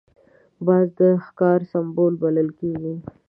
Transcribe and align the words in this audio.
باز 0.65 0.87
د 0.99 1.01
ښکار 1.25 1.59
سمبول 1.71 2.13
بلل 2.21 2.49
کېږي 2.59 2.93